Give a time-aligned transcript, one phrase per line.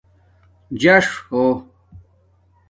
[0.81, 1.43] جاݽ ہو